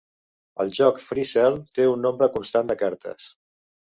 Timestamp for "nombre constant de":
2.05-2.79